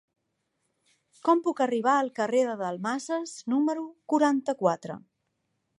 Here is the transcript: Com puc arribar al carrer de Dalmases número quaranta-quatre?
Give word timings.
Com 1.29 1.43
puc 1.47 1.61
arribar 1.65 1.93
al 1.97 2.09
carrer 2.21 2.41
de 2.49 2.57
Dalmases 2.63 3.37
número 3.55 3.87
quaranta-quatre? 4.15 4.99